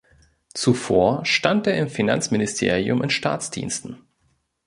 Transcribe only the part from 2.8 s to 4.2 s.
in Staatsdiensten.